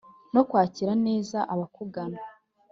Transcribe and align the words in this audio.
no 0.33 0.41
kwakira 0.49 0.93
neza 1.05 1.37
abakugana, 1.53 2.19